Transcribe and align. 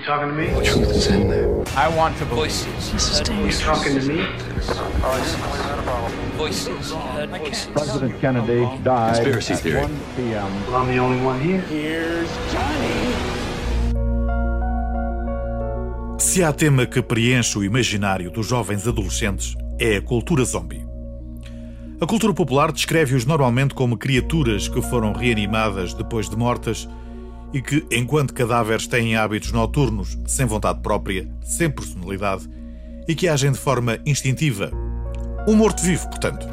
You 0.00 0.06
talking 0.06 0.28
to 0.28 0.34
me? 0.34 0.46
The 0.46 0.62
truth 0.64 0.90
is 0.96 1.06
in 1.08 1.28
there. 1.28 1.62
I 1.76 1.94
want 1.94 2.16
to 2.18 2.24
voices. 2.24 2.90
This 2.90 3.10
is 3.10 3.18
You 3.18 3.24
dangerous. 3.24 3.60
talking 3.60 4.00
to 4.00 4.06
me? 4.08 4.24
Voices. 6.38 6.94
President 7.74 8.18
Kennedy 8.18 8.64
died 8.82 9.16
Conspiracy 9.16 9.52
at 9.52 9.60
theory. 9.60 9.82
1 9.82 10.00
p.m. 10.16 10.66
Well, 10.66 10.76
I'm 10.76 10.88
the 10.88 10.98
only 10.98 11.22
one 11.22 11.38
here. 11.38 12.24
Se 16.18 16.42
há 16.42 16.52
tema 16.52 16.86
que 16.86 17.02
preenche 17.02 17.58
o 17.58 17.62
imaginário 17.62 18.30
dos 18.30 18.46
jovens 18.46 18.88
adolescentes, 18.88 19.54
é 19.78 19.96
a 19.96 20.00
cultura 20.00 20.44
zombie. 20.44 20.82
A 22.00 22.06
cultura 22.06 22.32
popular 22.32 22.72
descreve-os 22.72 23.26
normalmente 23.26 23.74
como 23.74 23.98
criaturas 23.98 24.66
que 24.66 24.80
foram 24.80 25.12
reanimadas 25.12 25.92
depois 25.92 26.30
de 26.30 26.36
mortas 26.36 26.88
e 27.52 27.60
que, 27.60 27.84
enquanto 27.90 28.34
cadáveres 28.34 28.86
têm 28.86 29.16
hábitos 29.16 29.52
noturnos, 29.52 30.18
sem 30.26 30.46
vontade 30.46 30.80
própria, 30.80 31.28
sem 31.42 31.70
personalidade 31.70 32.48
e 33.08 33.14
que 33.14 33.28
agem 33.28 33.52
de 33.52 33.58
forma 33.58 33.98
instintiva. 34.06 34.70
Um 35.48 35.56
morto-vivo, 35.56 36.08
portanto. 36.08 36.46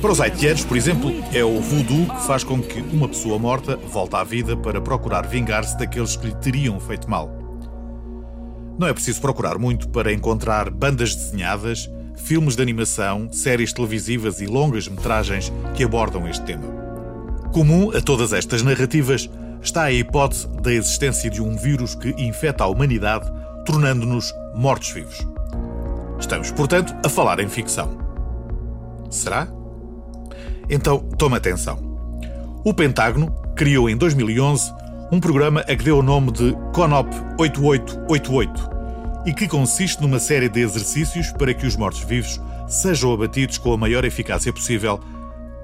Para 0.00 0.12
os 0.12 0.20
haitianos, 0.20 0.64
por 0.64 0.76
exemplo, 0.76 1.10
é 1.32 1.44
o 1.44 1.60
voodoo 1.60 2.06
que 2.06 2.26
faz 2.26 2.44
com 2.44 2.60
que 2.62 2.80
uma 2.80 3.08
pessoa 3.08 3.38
morta 3.38 3.76
volte 3.76 4.14
à 4.14 4.22
vida 4.22 4.56
para 4.56 4.80
procurar 4.80 5.26
vingar-se 5.26 5.76
daqueles 5.78 6.16
que 6.16 6.26
lhe 6.26 6.34
teriam 6.36 6.78
feito 6.78 7.08
mal. 7.08 7.30
Não 8.78 8.86
é 8.86 8.92
preciso 8.92 9.20
procurar 9.20 9.58
muito 9.58 9.88
para 9.88 10.12
encontrar 10.12 10.70
bandas 10.70 11.14
desenhadas, 11.14 11.90
filmes 12.16 12.56
de 12.56 12.62
animação, 12.62 13.28
séries 13.30 13.72
televisivas 13.72 14.40
e 14.40 14.46
longas 14.46 14.88
metragens 14.88 15.52
que 15.74 15.84
abordam 15.84 16.28
este 16.28 16.44
tema. 16.44 16.66
Comum 17.52 17.90
a 17.96 18.00
todas 18.00 18.32
estas 18.32 18.62
narrativas 18.62 19.30
está 19.62 19.84
a 19.84 19.92
hipótese 19.92 20.48
da 20.60 20.72
existência 20.72 21.30
de 21.30 21.42
um 21.42 21.56
vírus 21.56 21.94
que 21.94 22.10
infecta 22.18 22.64
a 22.64 22.66
humanidade, 22.66 23.30
tornando-nos 23.64 24.34
mortos-vivos. 24.54 25.26
Estamos, 26.18 26.50
portanto, 26.50 26.94
a 27.04 27.08
falar 27.08 27.40
em 27.40 27.48
ficção. 27.48 27.96
Será? 29.10 29.48
Então, 30.68 30.98
toma 30.98 31.36
atenção. 31.36 31.78
O 32.64 32.74
Pentágono 32.74 33.30
criou 33.54 33.88
em 33.88 33.96
2011 33.96 34.72
um 35.12 35.20
programa 35.20 35.60
a 35.60 35.76
que 35.76 35.84
deu 35.84 35.98
o 35.98 36.02
nome 36.02 36.32
de 36.32 36.52
CONOP 36.72 37.08
8888 37.38 38.75
e 39.26 39.34
que 39.34 39.48
consiste 39.48 40.00
numa 40.00 40.20
série 40.20 40.48
de 40.48 40.60
exercícios 40.60 41.32
para 41.32 41.52
que 41.52 41.66
os 41.66 41.74
mortos-vivos 41.74 42.40
sejam 42.68 43.12
abatidos 43.12 43.58
com 43.58 43.72
a 43.72 43.76
maior 43.76 44.04
eficácia 44.04 44.52
possível 44.52 45.00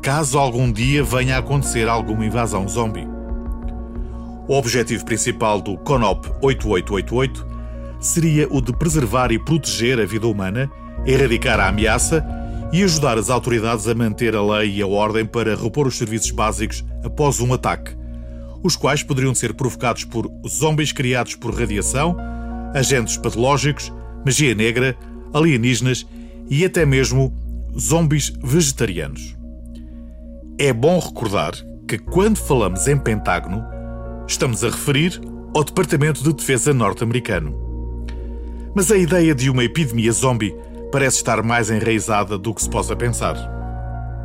caso 0.02 0.36
algum 0.36 0.70
dia 0.72 1.04
venha 1.04 1.36
a 1.36 1.38
acontecer 1.38 1.88
alguma 1.88 2.26
invasão 2.26 2.68
zombie. 2.68 3.06
O 4.48 4.54
objetivo 4.54 5.04
principal 5.04 5.60
do 5.60 5.78
CONOP 5.78 6.26
8888 6.42 7.46
seria 8.00 8.48
o 8.50 8.60
de 8.60 8.72
preservar 8.76 9.30
e 9.30 9.38
proteger 9.38 10.00
a 10.00 10.04
vida 10.04 10.26
humana, 10.26 10.68
erradicar 11.06 11.60
a 11.60 11.68
ameaça 11.68 12.26
e 12.72 12.82
ajudar 12.82 13.16
as 13.16 13.30
autoridades 13.30 13.86
a 13.86 13.94
manter 13.94 14.34
a 14.34 14.42
lei 14.42 14.78
e 14.78 14.82
a 14.82 14.86
ordem 14.88 15.24
para 15.24 15.54
repor 15.54 15.86
os 15.86 15.96
serviços 15.96 16.32
básicos 16.32 16.84
após 17.04 17.38
um 17.38 17.54
ataque, 17.54 17.96
os 18.60 18.74
quais 18.74 19.04
poderiam 19.04 19.34
ser 19.34 19.54
provocados 19.54 20.04
por 20.04 20.28
zombies 20.48 20.90
criados 20.90 21.36
por 21.36 21.54
radiação, 21.54 22.16
agentes 22.74 23.16
patológicos, 23.16 23.92
magia 24.24 24.54
negra, 24.54 24.96
alienígenas 25.32 26.06
e 26.48 26.64
até 26.64 26.84
mesmo 26.84 27.32
zombies 27.78 28.32
vegetarianos. 28.42 29.36
É 30.58 30.72
bom 30.72 30.98
recordar 30.98 31.54
que 31.88 31.98
quando 31.98 32.36
falamos 32.36 32.86
em 32.86 32.96
Pentágono, 32.96 33.64
estamos 34.26 34.62
a 34.62 34.68
referir 34.68 35.20
ao 35.54 35.64
Departamento 35.64 36.22
de 36.22 36.32
Defesa 36.32 36.72
norte-americano. 36.72 37.54
Mas 38.74 38.90
a 38.90 38.96
ideia 38.96 39.34
de 39.34 39.50
uma 39.50 39.64
epidemia 39.64 40.12
zombie 40.12 40.54
parece 40.90 41.16
estar 41.16 41.42
mais 41.42 41.70
enraizada 41.70 42.38
do 42.38 42.54
que 42.54 42.62
se 42.62 42.70
possa 42.70 42.96
pensar. 42.96 43.36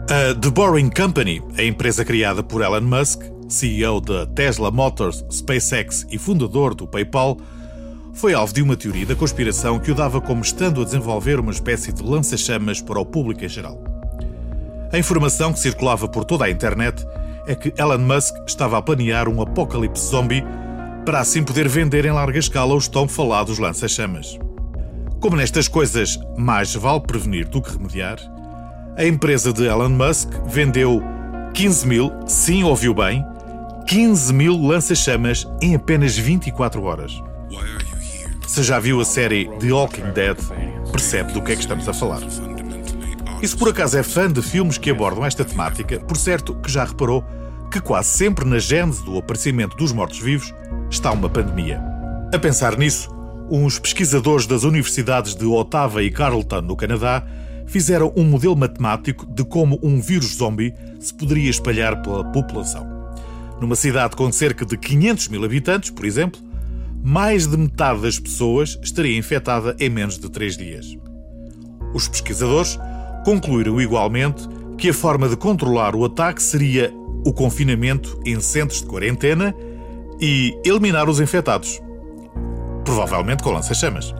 A 0.09 0.33
The 0.33 0.49
Boring 0.49 0.89
Company, 0.89 1.41
a 1.57 1.63
empresa 1.63 2.05
criada 2.05 2.41
por 2.41 2.61
Elon 2.61 2.81
Musk, 2.81 3.23
CEO 3.49 3.99
da 3.99 4.25
Tesla 4.25 4.71
Motors, 4.71 5.25
SpaceX 5.31 6.05
e 6.11 6.17
fundador 6.17 6.73
do 6.73 6.87
PayPal, 6.87 7.37
foi 8.17 8.33
alvo 8.33 8.51
de 8.51 8.63
uma 8.63 8.75
teoria 8.75 9.05
da 9.05 9.15
conspiração 9.15 9.77
que 9.77 9.91
o 9.91 9.95
dava 9.95 10.19
como 10.19 10.41
estando 10.41 10.81
a 10.81 10.83
desenvolver 10.83 11.39
uma 11.39 11.51
espécie 11.51 11.93
de 11.93 12.01
lança-chamas 12.01 12.81
para 12.81 12.99
o 12.99 13.05
público 13.05 13.45
em 13.45 13.47
geral. 13.47 13.79
A 14.91 14.97
informação 14.97 15.53
que 15.53 15.59
circulava 15.59 16.07
por 16.07 16.25
toda 16.25 16.45
a 16.45 16.49
internet 16.49 17.05
é 17.45 17.53
que 17.53 17.71
Elon 17.79 17.99
Musk 17.99 18.35
estava 18.47 18.79
a 18.79 18.81
planear 18.81 19.29
um 19.29 19.39
apocalipse 19.39 20.07
zombie 20.07 20.43
para 21.05 21.19
assim 21.19 21.43
poder 21.43 21.67
vender 21.67 22.05
em 22.05 22.11
larga 22.11 22.39
escala 22.39 22.73
os 22.73 22.87
tão 22.87 23.07
falados 23.07 23.59
lança-chamas. 23.59 24.39
Como 25.19 25.35
nestas 25.35 25.67
coisas 25.67 26.19
mais 26.35 26.73
vale 26.73 27.01
prevenir 27.01 27.47
do 27.47 27.61
que 27.61 27.71
remediar, 27.71 28.17
a 28.97 29.05
empresa 29.05 29.53
de 29.53 29.63
Elon 29.63 29.89
Musk 29.89 30.29
vendeu 30.47 31.03
15 31.53 31.87
mil, 31.87 32.11
sim 32.25 32.63
ouviu 32.63 32.95
bem, 32.95 33.23
15 33.85 34.33
mil 34.33 34.59
lança-chamas 34.59 35.47
em 35.61 35.75
apenas 35.75 36.17
24 36.17 36.81
horas. 36.83 37.21
Se 38.47 38.63
já 38.63 38.79
viu 38.79 39.01
a 39.01 39.05
série 39.05 39.45
The 39.59 39.73
Walking 39.73 40.13
Dead, 40.13 40.37
percebe 40.89 41.33
do 41.33 41.43
que 41.43 41.51
é 41.51 41.55
que 41.55 41.61
estamos 41.61 41.87
a 41.87 41.93
falar. 41.93 42.21
E 43.41 43.47
se 43.47 43.55
por 43.55 43.69
acaso 43.69 43.97
é 43.97 44.01
fã 44.01 44.31
de 44.31 44.41
filmes 44.41 44.77
que 44.77 44.89
abordam 44.89 45.25
esta 45.25 45.43
temática, 45.43 45.99
por 45.99 46.15
certo 46.15 46.55
que 46.55 46.71
já 46.71 46.85
reparou 46.85 47.23
que 47.69 47.81
quase 47.81 48.07
sempre 48.07 48.45
na 48.45 48.57
gênese 48.57 49.03
do 49.03 49.17
aparecimento 49.17 49.75
dos 49.75 49.91
mortos-vivos 49.91 50.53
está 50.89 51.11
uma 51.11 51.29
pandemia. 51.29 51.83
A 52.33 52.39
pensar 52.39 52.77
nisso, 52.77 53.09
uns 53.51 53.77
pesquisadores 53.77 54.47
das 54.47 54.63
universidades 54.63 55.35
de 55.35 55.45
Ottawa 55.45 56.01
e 56.01 56.09
Carleton, 56.09 56.61
no 56.61 56.75
Canadá, 56.77 57.27
fizeram 57.67 58.13
um 58.15 58.23
modelo 58.23 58.55
matemático 58.55 59.25
de 59.25 59.43
como 59.43 59.77
um 59.83 59.99
vírus 59.99 60.37
zombie 60.37 60.73
se 61.01 61.13
poderia 61.13 61.49
espalhar 61.49 62.01
pela 62.01 62.23
população. 62.31 62.87
Numa 63.59 63.75
cidade 63.75 64.15
com 64.15 64.31
cerca 64.31 64.65
de 64.65 64.77
500 64.77 65.27
mil 65.27 65.43
habitantes, 65.43 65.89
por 65.89 66.05
exemplo, 66.05 66.46
mais 67.07 67.47
de 67.47 67.55
metade 67.55 68.01
das 68.01 68.19
pessoas 68.19 68.77
estaria 68.83 69.17
infectada 69.17 69.73
em 69.79 69.89
menos 69.89 70.19
de 70.19 70.29
3 70.29 70.57
dias. 70.57 70.97
Os 71.93 72.09
pesquisadores 72.09 72.77
concluíram 73.23 73.79
igualmente 73.79 74.45
que 74.77 74.89
a 74.89 74.93
forma 74.93 75.29
de 75.29 75.37
controlar 75.37 75.95
o 75.95 76.03
ataque 76.03 76.43
seria 76.43 76.93
o 77.25 77.31
confinamento 77.31 78.19
em 78.25 78.41
centros 78.41 78.81
de 78.81 78.87
quarentena 78.87 79.55
e 80.19 80.53
eliminar 80.65 81.07
os 81.09 81.21
infectados. 81.21 81.81
Provavelmente 82.83 83.41
com 83.41 83.51
lança-chamas. 83.51 84.13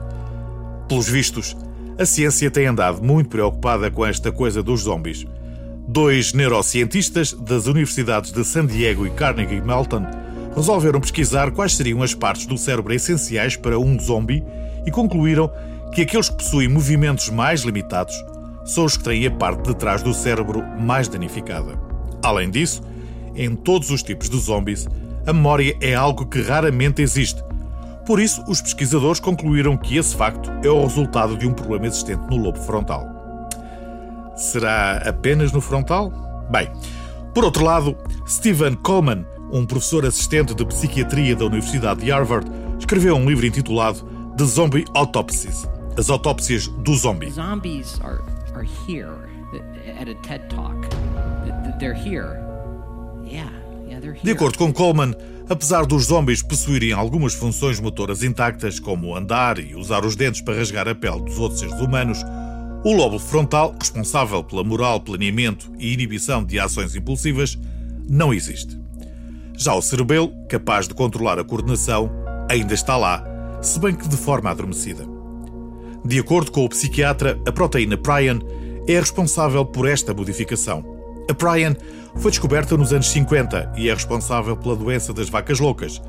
Pelos 0.88 1.10
vistos, 1.10 1.54
a 1.98 2.06
ciência 2.06 2.50
tem 2.50 2.68
andado 2.68 3.02
muito 3.02 3.28
preocupada 3.28 3.90
com 3.90 4.06
esta 4.06 4.32
coisa 4.32 4.62
dos 4.62 4.80
zombies. 4.84 5.26
Dois 5.86 6.32
neurocientistas 6.32 7.34
das 7.34 7.66
universidades 7.66 8.32
de 8.32 8.42
San 8.46 8.64
Diego 8.64 9.06
e 9.06 9.10
Carnegie 9.10 9.60
Mellon 9.60 10.27
resolveram 10.58 11.00
pesquisar 11.00 11.52
quais 11.52 11.76
seriam 11.76 12.02
as 12.02 12.14
partes 12.14 12.46
do 12.46 12.58
cérebro 12.58 12.92
essenciais 12.92 13.56
para 13.56 13.78
um 13.78 13.98
zombie 13.98 14.44
e 14.84 14.90
concluíram 14.90 15.50
que 15.94 16.02
aqueles 16.02 16.28
que 16.28 16.36
possuem 16.36 16.68
movimentos 16.68 17.30
mais 17.30 17.62
limitados 17.62 18.14
são 18.64 18.84
os 18.84 18.96
que 18.96 19.04
têm 19.04 19.26
a 19.26 19.30
parte 19.30 19.68
de 19.68 19.76
trás 19.76 20.02
do 20.02 20.12
cérebro 20.12 20.62
mais 20.78 21.08
danificada. 21.08 21.78
Além 22.22 22.50
disso, 22.50 22.82
em 23.34 23.54
todos 23.54 23.90
os 23.90 24.02
tipos 24.02 24.28
de 24.28 24.38
zombies, 24.38 24.86
a 25.26 25.32
memória 25.32 25.76
é 25.80 25.94
algo 25.94 26.26
que 26.26 26.42
raramente 26.42 27.00
existe. 27.00 27.42
Por 28.04 28.20
isso, 28.20 28.42
os 28.48 28.60
pesquisadores 28.60 29.20
concluíram 29.20 29.76
que 29.76 29.96
esse 29.96 30.16
facto 30.16 30.50
é 30.64 30.68
o 30.68 30.82
resultado 30.82 31.36
de 31.36 31.46
um 31.46 31.52
problema 31.52 31.86
existente 31.86 32.22
no 32.28 32.36
lobo 32.36 32.58
frontal. 32.58 33.06
Será 34.34 35.02
apenas 35.06 35.52
no 35.52 35.60
frontal? 35.60 36.10
Bem, 36.50 36.68
por 37.34 37.44
outro 37.44 37.64
lado, 37.64 37.96
Stephen 38.26 38.74
Coleman, 38.74 39.24
um 39.50 39.64
professor 39.64 40.04
assistente 40.04 40.54
de 40.54 40.64
psiquiatria 40.64 41.34
da 41.34 41.44
Universidade 41.44 42.00
de 42.04 42.10
Harvard, 42.10 42.50
escreveu 42.78 43.16
um 43.16 43.28
livro 43.28 43.46
intitulado 43.46 44.00
The 44.36 44.44
Zombie 44.44 44.84
Autopsies 44.94 45.66
As 45.96 46.10
Autópsias 46.10 46.68
do 46.68 46.94
Zombie. 46.94 47.30
Zombies 47.30 48.00
are 48.02 48.20
are 48.58 48.66
here 48.86 49.28
at 49.98 50.08
a 50.08 50.14
TED 50.16 50.48
Talk. 50.48 50.88
They're 51.78 51.94
here. 51.94 52.40
Yeah, 53.24 53.50
yeah, 53.86 54.00
they're 54.00 54.14
here. 54.14 54.24
De 54.24 54.32
acordo 54.32 54.58
com 54.58 54.72
Coleman, 54.72 55.14
apesar 55.48 55.86
dos 55.86 56.06
zombies 56.06 56.42
possuírem 56.42 56.92
algumas 56.92 57.34
funções 57.34 57.78
motoras 57.78 58.22
intactas, 58.22 58.80
como 58.80 59.14
andar 59.14 59.58
e 59.58 59.74
usar 59.74 60.04
os 60.04 60.16
dentes 60.16 60.40
para 60.40 60.56
rasgar 60.56 60.88
a 60.88 60.94
pele 60.94 61.22
dos 61.22 61.38
outros 61.38 61.60
seres 61.60 61.80
humanos, 61.80 62.18
o 62.84 62.92
lóbulo 62.92 63.20
frontal, 63.20 63.74
responsável 63.78 64.42
pela 64.42 64.64
moral, 64.64 65.00
planeamento 65.00 65.72
e 65.78 65.92
inibição 65.92 66.44
de 66.44 66.58
ações 66.58 66.96
impulsivas, 66.96 67.58
não 68.08 68.34
existe. 68.34 68.78
Já 69.58 69.74
o 69.74 69.82
cerebelo, 69.82 70.32
capaz 70.48 70.86
de 70.86 70.94
controlar 70.94 71.36
a 71.40 71.44
coordenação, 71.44 72.08
ainda 72.48 72.72
está 72.72 72.96
lá, 72.96 73.24
se 73.60 73.80
bem 73.80 73.92
que 73.92 74.06
de 74.06 74.16
forma 74.16 74.48
adormecida. 74.48 75.04
De 76.04 76.16
acordo 76.20 76.52
com 76.52 76.64
o 76.64 76.68
psiquiatra, 76.68 77.36
a 77.44 77.50
proteína 77.50 77.96
prion 77.96 78.38
é 78.86 79.00
responsável 79.00 79.66
por 79.66 79.88
esta 79.88 80.14
modificação. 80.14 80.96
A 81.28 81.34
Prion 81.34 81.74
foi 82.16 82.30
descoberta 82.30 82.76
nos 82.76 82.92
anos 82.92 83.08
50 83.08 83.72
e 83.76 83.90
é 83.90 83.94
responsável 83.94 84.56
pela 84.56 84.76
doença 84.76 85.12
das 85.12 85.28
vacas 85.28 85.58
loucas. 85.58 86.00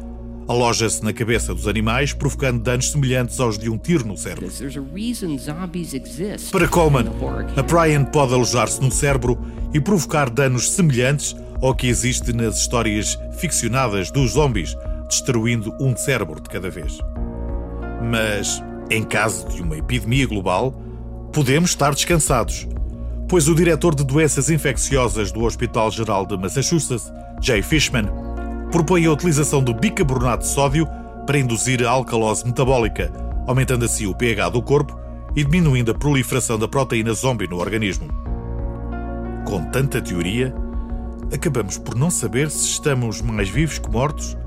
Aloja-se 0.48 1.04
na 1.04 1.12
cabeça 1.12 1.54
dos 1.54 1.68
animais, 1.68 2.14
provocando 2.14 2.62
danos 2.62 2.92
semelhantes 2.92 3.40
aos 3.40 3.58
de 3.58 3.70
um 3.70 3.78
tiro 3.78 4.08
no 4.08 4.16
cérebro. 4.16 4.50
Para 6.52 6.68
Coleman, 6.68 7.12
a. 7.58 7.64
Prion 7.64 8.06
pode 8.06 8.34
alojar-se 8.34 8.80
no 8.82 8.92
cérebro 8.92 9.38
e 9.74 9.82
provocar 9.82 10.30
danos 10.30 10.72
semelhantes 10.72 11.36
ao 11.62 11.76
que 11.76 11.88
existe 11.88 12.34
nas 12.34 12.58
histórias 12.58 13.18
ficcionadas 13.34 14.12
dos 14.12 14.32
zombies, 14.32 14.76
destruindo 15.08 15.76
um 15.80 15.96
cérebro 15.96 16.40
de 16.42 16.50
cada 16.50 16.70
vez. 16.70 17.00
Mas, 18.02 18.64
em 18.90 19.04
caso 19.04 19.48
de 19.50 19.62
uma 19.62 19.78
epidemia 19.78 20.28
global, 20.28 20.72
podemos 21.34 21.72
estar 21.72 21.94
descansados, 21.94 22.68
pois 23.28 23.48
o 23.48 23.56
diretor 23.56 23.94
de 23.94 24.04
doenças 24.04 24.50
infecciosas 24.50 25.32
do 25.32 25.44
Hospital 25.44 25.92
Geral 25.92 26.26
de 26.26 26.38
Massachusetts, 26.38 27.12
Jay 27.42 27.62
Fishman, 27.62 28.06
propõe 28.72 29.06
a 29.06 29.12
utilização 29.12 29.64
do 29.64 29.74
bicarbonato 29.74 30.44
de 30.44 30.50
sódio 30.50 30.88
para 31.26 31.38
induzir 31.38 31.86
a 31.86 31.90
alcalose 31.90 32.46
metabólica, 32.46 33.12
aumentando 33.46 33.86
assim 33.86 34.06
o 34.06 34.16
pH 34.16 34.50
do 34.50 34.62
corpo 34.62 34.98
e 35.36 35.44
diminuindo 35.44 35.92
a 35.92 35.96
proliferação 35.96 36.58
da 36.58 36.68
proteína 36.68 37.14
zombie 37.14 37.48
no 37.48 37.58
organismo. 37.58 38.08
Com 39.46 39.64
tanta 39.66 40.02
teoria, 40.02 40.54
acabamos 41.34 41.78
por 41.78 41.96
não 41.96 42.10
saber 42.10 42.50
se 42.50 42.66
estamos 42.66 43.22
mais 43.22 43.50
vivos 43.50 43.80
que 43.80 43.90
mortos 43.90 44.38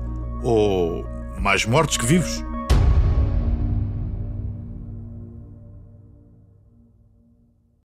ou 0.41 1.05
mais 1.39 1.65
mortos 1.65 1.97
que 1.97 2.05
vivos. 2.05 2.43